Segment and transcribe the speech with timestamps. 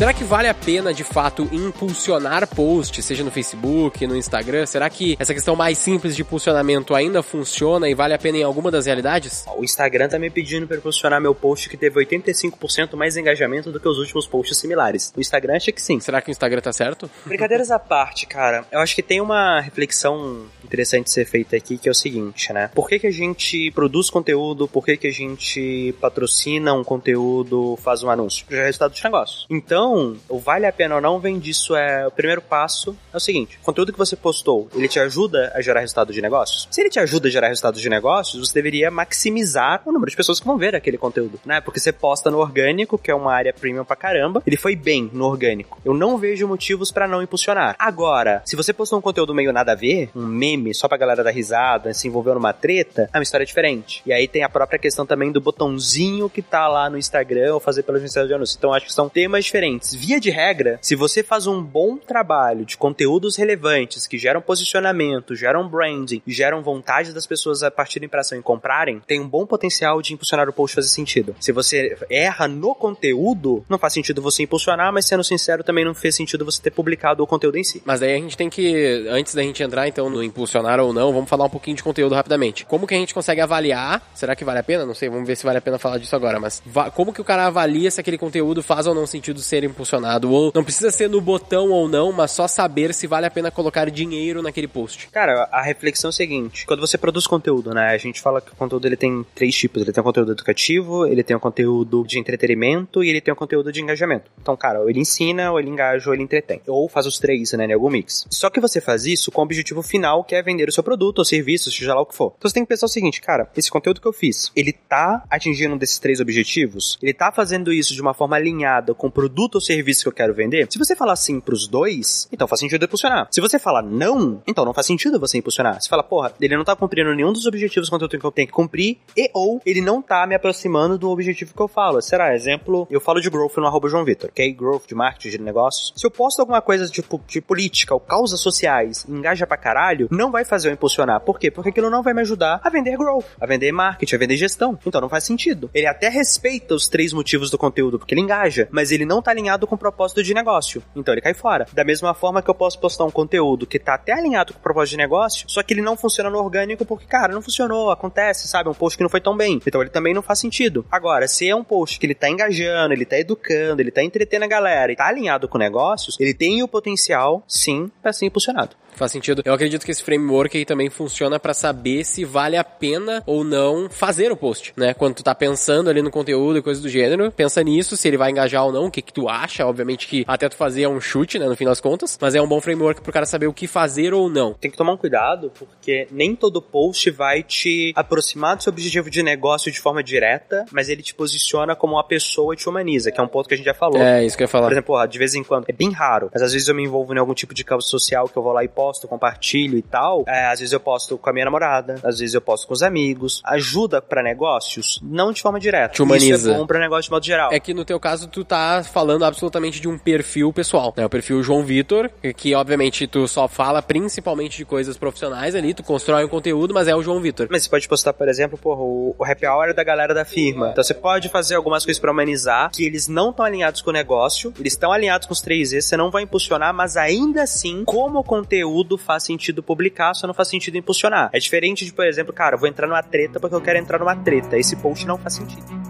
[0.00, 4.64] Será que vale a pena, de fato, impulsionar posts, seja no Facebook, no Instagram?
[4.64, 8.42] Será que essa questão mais simples de impulsionamento ainda funciona e vale a pena em
[8.42, 9.44] alguma das realidades?
[9.54, 13.78] O Instagram tá me pedindo para impulsionar meu post que teve 85% mais engajamento do
[13.78, 15.12] que os últimos posts similares.
[15.14, 16.00] O Instagram acha que sim.
[16.00, 17.10] Será que o Instagram tá certo?
[17.26, 21.88] Brincadeiras à parte, cara, eu acho que tem uma reflexão interessante ser feita aqui, que
[21.88, 22.70] é o seguinte, né?
[22.72, 24.68] Por que, que a gente produz conteúdo?
[24.68, 28.46] Por que, que a gente patrocina um conteúdo, faz um anúncio?
[28.48, 29.46] Já é resultado de negócio.
[29.50, 31.74] Então, o vale a pena ou não vem disso.
[31.74, 35.52] É o primeiro passo é o seguinte: o conteúdo que você postou, ele te ajuda
[35.54, 36.68] a gerar resultado de negócios?
[36.70, 40.16] Se ele te ajuda a gerar resultados de negócios, você deveria maximizar o número de
[40.16, 41.60] pessoas que vão ver aquele conteúdo, né?
[41.60, 45.10] Porque você posta no orgânico, que é uma área premium pra caramba, ele foi bem
[45.12, 45.78] no orgânico.
[45.84, 47.74] Eu não vejo motivos para não impulsionar.
[47.78, 51.24] Agora, se você postou um conteúdo meio nada a ver, um meme só pra galera
[51.24, 54.02] dar risada, se envolveu numa treta, é uma história diferente.
[54.04, 57.60] E aí tem a própria questão também do botãozinho que tá lá no Instagram ou
[57.60, 58.56] fazer pela agência de anúncio.
[58.58, 62.64] Então acho que são temas diferentes via de regra, se você faz um bom trabalho
[62.64, 68.20] de conteúdos relevantes que geram posicionamento, geram branding, geram vontade das pessoas a partirem para
[68.20, 71.34] ação e comprarem, tem um bom potencial de impulsionar o post fazer sentido.
[71.40, 75.94] Se você erra no conteúdo, não faz sentido você impulsionar, mas sendo sincero, também não
[75.94, 77.82] fez sentido você ter publicado o conteúdo em si.
[77.84, 81.12] Mas daí a gente tem que, antes da gente entrar então no impulsionar ou não,
[81.12, 82.66] vamos falar um pouquinho de conteúdo rapidamente.
[82.66, 84.02] Como que a gente consegue avaliar?
[84.14, 84.84] Será que vale a pena?
[84.84, 86.62] Não sei, vamos ver se vale a pena falar disso agora, mas
[86.94, 90.52] como que o cara avalia se aquele conteúdo faz ou não sentido ser impulsionado, ou
[90.54, 93.88] não precisa ser no botão ou não, mas só saber se vale a pena colocar
[93.90, 95.08] dinheiro naquele post.
[95.08, 98.52] Cara, a reflexão é o seguinte, quando você produz conteúdo, né, a gente fala que
[98.52, 102.04] o conteúdo ele tem três tipos, ele tem o conteúdo educativo, ele tem o conteúdo
[102.06, 104.30] de entretenimento e ele tem o conteúdo de engajamento.
[104.40, 106.60] Então, cara, ou ele ensina, ou ele engaja, ou ele entretém.
[106.66, 108.26] Ou faz os três, né, em algum mix.
[108.30, 111.18] Só que você faz isso com o objetivo final, que é vender o seu produto
[111.18, 112.34] ou serviço, seja lá o que for.
[112.38, 115.24] Então você tem que pensar o seguinte, cara, esse conteúdo que eu fiz, ele tá
[115.30, 116.98] atingindo um desses três objetivos?
[117.02, 120.12] Ele tá fazendo isso de uma forma alinhada com o produto ou serviço que eu
[120.12, 120.66] quero vender?
[120.70, 123.28] Se você falar sim pros dois, então faz sentido impulsionar.
[123.30, 125.80] Se você falar não, então não faz sentido você impulsionar.
[125.80, 128.98] Você fala, porra, ele não tá cumprindo nenhum dos objetivos que eu tenho que cumprir,
[129.16, 132.00] e ou ele não tá me aproximando do objetivo que eu falo.
[132.00, 134.52] Será, exemplo, eu falo de growth no arroba João Vitor, ok?
[134.52, 135.92] Growth de marketing, de negócios.
[135.96, 140.29] Se eu posto alguma coisa tipo de política ou causas sociais, engaja pra caralho, não
[140.30, 141.20] vai fazer eu impulsionar.
[141.20, 141.50] Por quê?
[141.50, 144.78] Porque aquilo não vai me ajudar a vender growth, a vender marketing, a vender gestão.
[144.86, 145.70] Então não faz sentido.
[145.74, 149.30] Ele até respeita os três motivos do conteúdo, porque ele engaja, mas ele não tá
[149.30, 150.82] alinhado com o propósito de negócio.
[150.94, 151.66] Então ele cai fora.
[151.72, 154.62] Da mesma forma que eu posso postar um conteúdo que tá até alinhado com o
[154.62, 158.48] propósito de negócio, só que ele não funciona no orgânico porque, cara, não funcionou, acontece,
[158.48, 158.68] sabe?
[158.68, 159.60] Um post que não foi tão bem.
[159.66, 160.84] Então ele também não faz sentido.
[160.90, 164.44] Agora, se é um post que ele tá engajando, ele tá educando, ele tá entretendo
[164.44, 168.76] a galera e tá alinhado com negócios, ele tem o potencial, sim, para ser impulsionado.
[168.96, 169.42] Faz sentido.
[169.44, 173.42] Eu acredito que esse framework aí também funciona para saber se vale a pena ou
[173.42, 174.92] não fazer o post, né?
[174.94, 178.16] Quando tu tá pensando ali no conteúdo e coisas do gênero, pensa nisso, se ele
[178.16, 180.88] vai engajar ou não, o que que tu acha, obviamente que até tu fazer é
[180.88, 183.46] um chute, né, no fim das contas, mas é um bom framework pro cara saber
[183.46, 184.54] o que fazer ou não.
[184.54, 189.10] Tem que tomar um cuidado, porque nem todo post vai te aproximar do seu objetivo
[189.10, 193.10] de negócio de forma direta, mas ele te posiciona como uma pessoa e te humaniza,
[193.10, 194.00] que é um ponto que a gente já falou.
[194.00, 194.66] É, isso que eu ia falar.
[194.66, 197.14] Por exemplo, de vez em quando, é bem raro, mas às vezes eu me envolvo
[197.14, 199.99] em algum tipo de causa social que eu vou lá e posto, compartilho e tal.
[200.26, 202.82] É, às vezes eu posto com a minha namorada, às vezes eu posto com os
[202.82, 203.40] amigos.
[203.44, 205.94] Ajuda para negócios, não de forma direta.
[205.94, 206.34] Te humaniza.
[206.34, 207.52] Isso é bom pra negócio de modo geral.
[207.52, 211.04] É que no teu caso tu tá falando absolutamente de um perfil pessoal, né?
[211.04, 215.82] O perfil João Vitor, que obviamente tu só fala principalmente de coisas profissionais ali, tu
[215.82, 217.48] constrói um conteúdo, mas é o João Vitor.
[217.50, 220.70] Mas você pode postar, por exemplo, porra, o, o happy hour da galera da firma.
[220.70, 223.92] Então você pode fazer algumas coisas para humanizar que eles não estão alinhados com o
[223.92, 228.22] negócio, eles estão alinhados com os 3E, você não vai impulsionar, mas ainda assim, como
[228.22, 231.30] conteúdo faz sentido publicar, só não faz sentido impulsionar.
[231.32, 234.16] É diferente de, por exemplo, cara, vou entrar numa treta porque eu quero entrar numa
[234.16, 234.58] treta.
[234.58, 235.89] Esse post não faz sentido.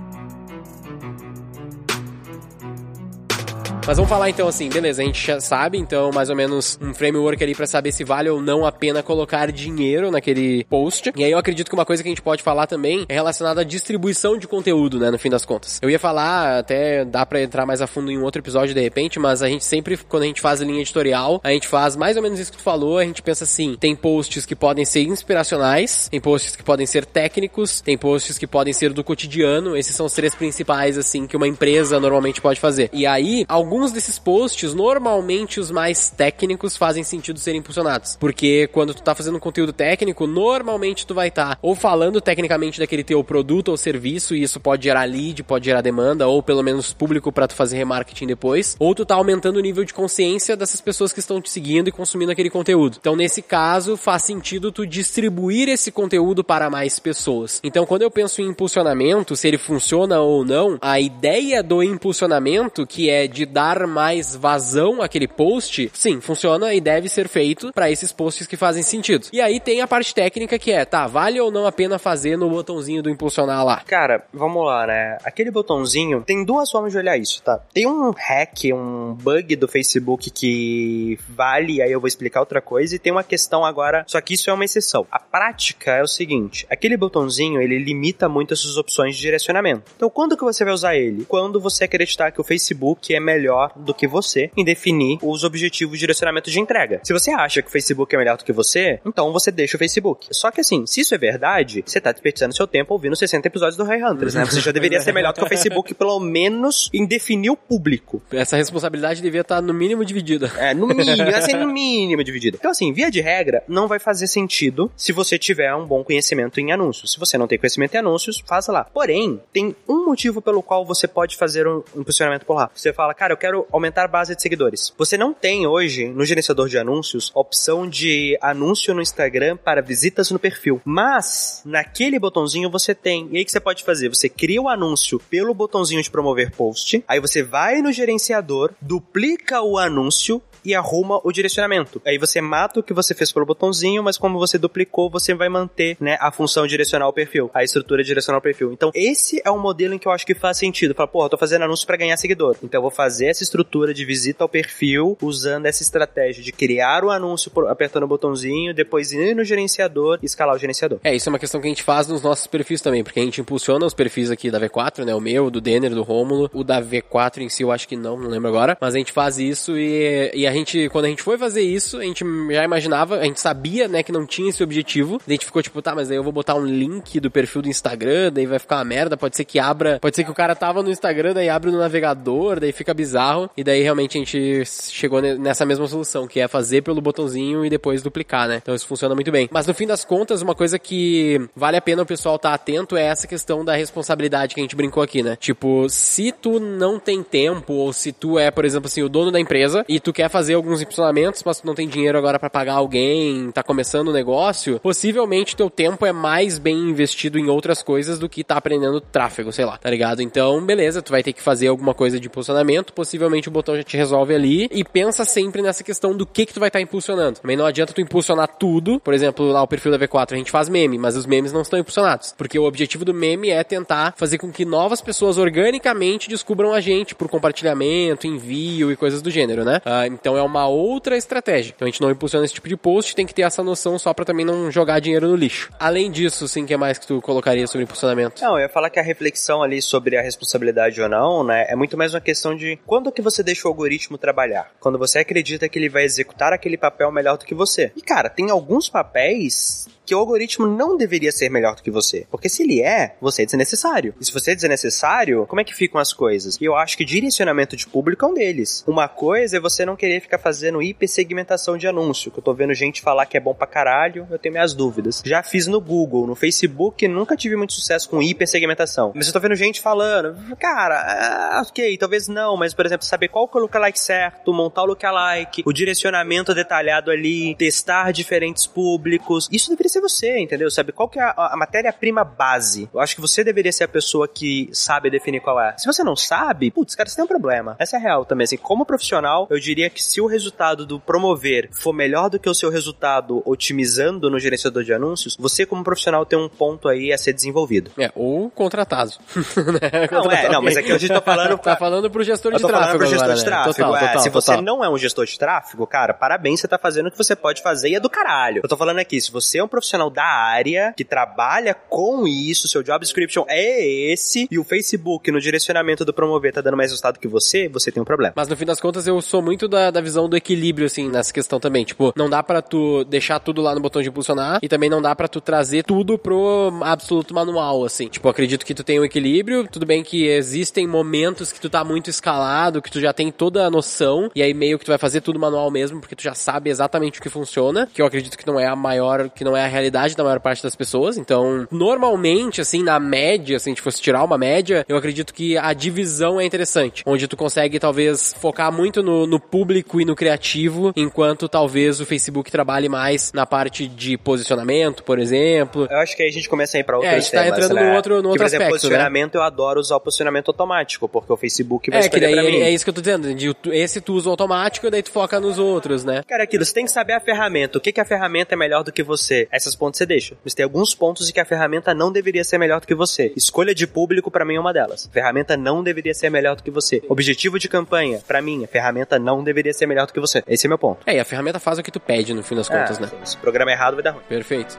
[3.87, 6.95] Mas vamos falar então assim, beleza, a gente já sabe, então, mais ou menos um
[6.95, 11.13] framework ali para saber se vale ou não a pena colocar dinheiro naquele post.
[11.17, 13.63] E aí eu acredito que uma coisa que a gente pode falar também é relacionada
[13.63, 15.81] à distribuição de conteúdo, né, no fim das contas.
[15.83, 18.81] Eu ia falar, até dá para entrar mais a fundo em um outro episódio de
[18.81, 21.97] repente, mas a gente sempre, quando a gente faz a linha editorial, a gente faz
[21.97, 24.85] mais ou menos isso que tu falou, a gente pensa assim, tem posts que podem
[24.85, 29.77] ser inspiracionais, tem posts que podem ser técnicos, tem posts que podem ser do cotidiano,
[29.77, 32.89] esses são os três principais, assim, que uma empresa normalmente pode fazer.
[32.93, 38.17] E aí, alguns alguns desses posts, normalmente os mais técnicos fazem sentido serem impulsionados.
[38.19, 42.21] Porque quando tu tá fazendo um conteúdo técnico, normalmente tu vai estar tá ou falando
[42.21, 46.43] tecnicamente daquele teu produto ou serviço, e isso pode gerar lead, pode gerar demanda, ou
[46.43, 49.95] pelo menos público para tu fazer remarketing depois, ou tu tá aumentando o nível de
[49.95, 52.97] consciência dessas pessoas que estão te seguindo e consumindo aquele conteúdo.
[53.01, 57.61] Então, nesse caso, faz sentido tu distribuir esse conteúdo para mais pessoas.
[57.63, 62.85] Então, quando eu penso em impulsionamento, se ele funciona ou não, a ideia do impulsionamento,
[62.85, 67.91] que é de dar mais vazão àquele post, sim, funciona e deve ser feito para
[67.91, 69.27] esses posts que fazem sentido.
[69.33, 72.37] E aí tem a parte técnica que é, tá, vale ou não a pena fazer
[72.37, 73.83] no botãozinho do impulsionar lá?
[73.87, 75.19] Cara, vamos lá, né?
[75.25, 77.61] Aquele botãozinho, tem duas formas de olhar isso, tá?
[77.73, 82.97] Tem um hack, um bug do Facebook que vale, aí eu vou explicar outra coisa,
[82.97, 85.07] e tem uma questão agora, só que isso é uma exceção.
[85.11, 89.91] A prática é o seguinte, aquele botãozinho, ele limita muito as suas opções de direcionamento.
[89.97, 91.25] Então, quando que você vai usar ele?
[91.27, 95.99] Quando você acreditar que o Facebook é melhor do que você em definir os objetivos
[95.99, 97.01] de direcionamento de entrega.
[97.03, 99.79] Se você acha que o Facebook é melhor do que você, então você deixa o
[99.79, 100.29] Facebook.
[100.31, 103.77] Só que assim, se isso é verdade, você tá desperdiçando seu tempo ouvindo 60 episódios
[103.77, 104.45] do High Hunters, né?
[104.45, 108.23] Você já deveria ser melhor do que o Facebook, pelo menos em definir o público.
[108.33, 110.51] Essa responsabilidade devia estar no mínimo dividida.
[110.59, 112.57] É, no mínimo, assim, no mínimo dividida.
[112.59, 116.61] Então assim, via de regra, não vai fazer sentido se você tiver um bom conhecimento
[116.61, 117.13] em anúncios.
[117.13, 118.85] Se você não tem conhecimento em anúncios, faça lá.
[118.85, 122.71] Porém, tem um motivo pelo qual você pode fazer um impulsionamento por lá.
[122.75, 124.93] Você fala, cara, eu quero aumentar a base de seguidores.
[124.97, 130.31] Você não tem hoje, no gerenciador de anúncios, opção de anúncio no Instagram para visitas
[130.31, 130.81] no perfil.
[130.85, 133.29] Mas, naquele botãozinho você tem.
[133.33, 134.09] E aí que você pode fazer?
[134.11, 139.63] Você cria o anúncio pelo botãozinho de promover post, aí você vai no gerenciador, duplica
[139.63, 142.01] o anúncio e arruma o direcionamento.
[142.07, 145.49] Aí você mata o que você fez pelo botãozinho, mas como você duplicou, você vai
[145.49, 148.73] manter, né, a função direcionar o perfil, a estrutura direcionar o perfil.
[148.73, 150.95] Então, esse é um modelo em que eu acho que faz sentido.
[150.95, 152.57] Fala, porra, tô fazendo anúncio para ganhar seguidor.
[152.63, 157.05] Então, eu vou fazer essa estrutura de visita ao perfil usando essa estratégia de criar
[157.05, 160.99] o anúncio apertando o botãozinho, depois ir no gerenciador e escalar o gerenciador.
[161.03, 163.23] É, isso é uma questão que a gente faz nos nossos perfis também, porque a
[163.23, 166.65] gente impulsiona os perfis aqui da V4, né, o meu, do Denner, do Rômulo, o
[166.65, 169.39] da V4 em si eu acho que não, não lembro agora, mas a gente faz
[169.39, 173.19] isso e, e a gente, quando a gente foi fazer isso, a gente já imaginava,
[173.19, 176.11] a gente sabia, né, que não tinha esse objetivo, a gente ficou tipo, tá, mas
[176.11, 179.17] aí eu vou botar um link do perfil do Instagram, daí vai ficar uma merda,
[179.17, 181.79] pode ser que abra, pode ser que o cara tava no Instagram, daí abre no
[181.79, 186.49] navegador, daí fica bizarro, e daí realmente a gente chegou nessa mesma solução, que é
[186.49, 188.59] fazer pelo botãozinho e depois duplicar, né?
[188.61, 189.49] Então isso funciona muito bem.
[189.53, 192.55] Mas no fim das contas, uma coisa que vale a pena o pessoal estar tá
[192.55, 195.37] atento é essa questão da responsabilidade que a gente brincou aqui, né?
[195.37, 199.31] Tipo, se tu não tem tempo, ou se tu é, por exemplo, assim, o dono
[199.31, 202.49] da empresa, e tu quer fazer alguns impulsionamentos, mas tu não tem dinheiro agora para
[202.49, 207.83] pagar alguém, tá começando o negócio, possivelmente teu tempo é mais bem investido em outras
[207.83, 210.23] coisas do que tá aprendendo tráfego, sei lá, tá ligado?
[210.23, 213.83] Então, beleza, tu vai ter que fazer alguma coisa de impulsionamento, possivelmente o botão já
[213.83, 216.83] te resolve ali, e pensa sempre nessa questão do que que tu vai estar tá
[216.83, 217.41] impulsionando.
[217.41, 220.51] Também não adianta tu impulsionar tudo, por exemplo, lá o perfil da V4 a gente
[220.51, 224.15] faz meme, mas os memes não estão impulsionados, porque o objetivo do meme é tentar
[224.17, 229.31] fazer com que novas pessoas organicamente descubram a gente por compartilhamento, envio e coisas do
[229.31, 229.81] gênero, né?
[229.85, 231.73] Ah, então é uma outra estratégia.
[231.75, 234.13] Então a gente não impulsiona esse tipo de post, tem que ter essa noção só
[234.13, 235.71] para também não jogar dinheiro no lixo.
[235.79, 238.43] Além disso, sim, que é mais que tu colocaria sobre impulsionamento?
[238.43, 241.77] Não, eu ia falar que a reflexão ali sobre a responsabilidade ou não, né, é
[241.77, 244.71] muito mais uma questão de quando que você deixa o algoritmo trabalhar.
[244.81, 247.93] Quando você acredita que ele vai executar aquele papel melhor do que você.
[247.97, 252.27] E cara, tem alguns papéis que o algoritmo não deveria ser melhor do que você.
[252.29, 254.13] Porque se ele é, você é desnecessário.
[254.21, 256.59] E se você é desnecessário, como é que ficam as coisas?
[256.61, 258.83] E eu acho que direcionamento de público é um deles.
[258.89, 262.75] Uma coisa é você não querer ficar fazendo hipersegmentação de anúncio, que eu tô vendo
[262.75, 265.23] gente falar que é bom pra caralho, eu tenho minhas dúvidas.
[265.25, 269.13] Já fiz no Google, no Facebook, nunca tive muito sucesso com hipersegmentação.
[269.15, 273.29] Mas eu tô vendo gente falando, cara, ah, ok, talvez não, mas por exemplo, saber
[273.29, 278.67] qual que é o lookalike certo, montar o lookalike, o direcionamento detalhado ali, testar diferentes
[278.67, 280.71] públicos, isso deveria ser ser você, entendeu?
[280.71, 282.89] Sabe qual que é a, a matéria-prima base?
[282.93, 285.77] Eu acho que você deveria ser a pessoa que sabe definir qual é.
[285.77, 287.77] Se você não sabe, putz, cara, você tem um problema.
[287.79, 288.45] Essa é real também.
[288.45, 292.49] Assim, como profissional, eu diria que se o resultado do promover for melhor do que
[292.49, 297.13] o seu resultado otimizando no gerenciador de anúncios, você como profissional tem um ponto aí
[297.13, 297.91] a ser desenvolvido.
[297.99, 299.13] É, ou contratado.
[299.37, 300.09] né?
[300.11, 301.61] Não, é, não, mas aqui a gente tá falando...
[301.71, 303.69] Tá falando pro gestor de tráfego pro gestor agora, de tráfego.
[303.69, 303.75] Né?
[303.75, 306.79] Total, é, total, se você não é um gestor de tráfego, cara, parabéns, você tá
[306.79, 308.61] fazendo o que você pode fazer e é do caralho.
[308.65, 312.27] Eu tô falando aqui, se você é um profissional profissional da área que trabalha com
[312.27, 316.77] isso, seu job description é esse, e o Facebook no direcionamento do promover tá dando
[316.77, 318.33] mais resultado que você, você tem um problema.
[318.37, 321.09] Mas no fim das contas eu sou muito da, da da visão do equilíbrio, assim,
[321.09, 321.85] nessa questão também.
[321.85, 325.01] Tipo, não dá para tu deixar tudo lá no botão de impulsionar e também não
[325.01, 328.09] dá para tu trazer tudo pro absoluto manual, assim.
[328.09, 331.85] Tipo, acredito que tu tem um equilíbrio, tudo bem que existem momentos que tu tá
[331.85, 334.99] muito escalado, que tu já tem toda a noção, e aí meio que tu vai
[334.99, 338.39] fazer tudo manual mesmo, porque tu já sabe exatamente o que funciona, que eu acredito
[338.39, 341.19] que não é a maior, que não é a realidade da maior parte das pessoas.
[341.19, 345.73] Então, normalmente, assim, na média, assim, se fosse tirar uma média, eu acredito que a
[345.73, 350.93] divisão é interessante, onde tu consegue talvez focar muito no, no público e no criativo,
[350.95, 355.89] enquanto talvez o Facebook trabalhe mais na parte de posicionamento, por exemplo.
[355.91, 357.43] Eu acho que aí a gente começa a ir pra outros É, a gente tá
[357.45, 357.89] temas, entrando né?
[357.91, 358.89] no outro- no outro por exemplo, aspecto, né?
[358.91, 362.43] posicionamento, eu adoro usar o posicionamento automático, porque o Facebook vai É, que daí pra
[362.43, 362.61] mim.
[362.61, 365.41] é isso que eu tô dizendo, de esse tu usa automático e daí tu foca
[365.41, 366.23] nos outros, né?
[366.29, 367.79] Cara, é aquilo, você tem que saber a ferramenta.
[367.79, 369.49] O que, que a ferramenta é melhor do que você?
[369.53, 370.35] Esses pontos você deixa.
[370.45, 373.33] Mas tem alguns pontos em que a ferramenta não deveria ser melhor do que você.
[373.37, 375.09] Escolha de público, pra mim, é uma delas.
[375.13, 377.03] Ferramenta não deveria ser melhor do que você.
[377.09, 380.43] Objetivo de campanha, pra mim, a ferramenta não deveria ser melhor do que você.
[380.47, 381.01] Esse é meu ponto.
[381.07, 383.09] É, e a ferramenta faz o que tu pede no fim das contas, Ah, né?
[383.25, 384.23] Se o programa é errado, vai dar ruim.
[384.29, 384.79] Perfeito.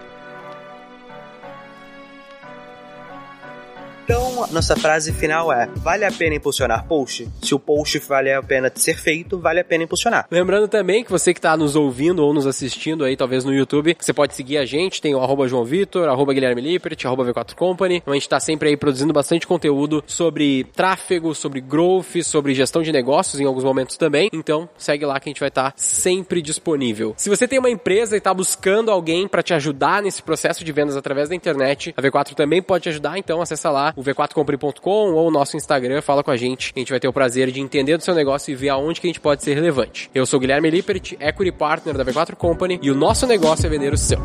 [4.50, 7.28] Nossa frase final é: vale a pena impulsionar post?
[7.42, 10.26] Se o post vale a pena ser feito, vale a pena impulsionar.
[10.32, 13.96] Lembrando também que você que tá nos ouvindo ou nos assistindo aí, talvez no YouTube,
[14.00, 17.56] você pode seguir a gente, tem o arroba João Vitor, arroba Guilherme Lippert, arroba V4
[17.56, 17.98] Company.
[17.98, 22.82] Então a gente tá sempre aí produzindo bastante conteúdo sobre tráfego, sobre growth, sobre gestão
[22.82, 24.30] de negócios em alguns momentos também.
[24.34, 27.14] Então segue lá que a gente vai estar sempre disponível.
[27.18, 30.72] Se você tem uma empresa e tá buscando alguém para te ajudar nesse processo de
[30.72, 35.14] vendas através da internet, a V4 também pode te ajudar, então acessa lá o v4company.com
[35.14, 36.74] ou o nosso Instagram, fala com a gente.
[36.76, 39.08] A gente vai ter o prazer de entender do seu negócio e ver aonde que
[39.08, 40.10] a gente pode ser relevante.
[40.14, 43.94] Eu sou Guilherme Lippert, Equity Partner da V4 Company e o nosso negócio é vender
[43.94, 44.20] o seu.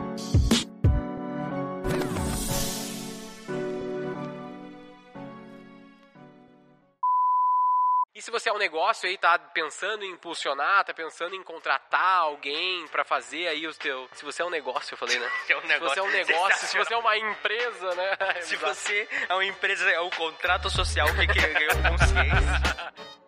[8.86, 13.76] Negócio aí, tá pensando em impulsionar, tá pensando em contratar alguém pra fazer aí os
[13.76, 14.08] teus...
[14.12, 15.28] Se você é um negócio, eu falei, né?
[15.44, 18.16] Se é um Se você é um negócio, se você é uma empresa, né?
[18.42, 22.86] Se você é uma empresa, é o contrato social que que ganhou consciência.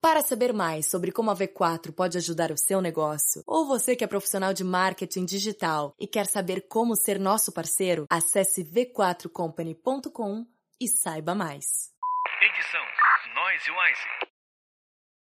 [0.00, 4.04] Para saber mais sobre como a V4 pode ajudar o seu negócio, ou você que
[4.04, 10.46] é profissional de marketing digital e quer saber como ser nosso parceiro, acesse v4company.com
[10.80, 11.92] e saiba mais.
[12.42, 12.84] Edição
[13.34, 14.35] Noise Wise.